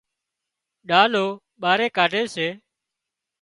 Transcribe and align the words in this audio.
ڏلو 0.89 1.25
ٻاري 1.61 1.87
ڪاڍي 1.97 2.23
سي 2.35 2.47